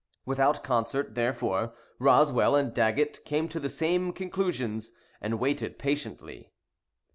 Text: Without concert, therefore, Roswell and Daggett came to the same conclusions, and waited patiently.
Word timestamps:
Without 0.25 0.63
concert, 0.63 1.13
therefore, 1.13 1.75
Roswell 1.99 2.55
and 2.55 2.73
Daggett 2.73 3.19
came 3.23 3.47
to 3.49 3.59
the 3.59 3.69
same 3.69 4.13
conclusions, 4.13 4.91
and 5.21 5.39
waited 5.39 5.77
patiently. 5.77 6.51